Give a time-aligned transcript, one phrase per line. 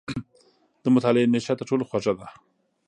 [0.83, 2.27] •د مطالعې نیشه تر ټولو خوږه ده.